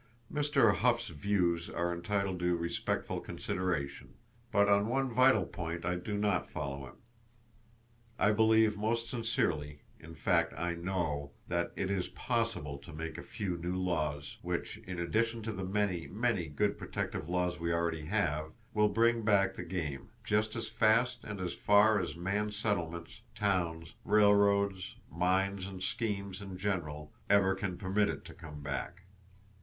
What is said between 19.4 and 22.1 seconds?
the game, just as fast and as far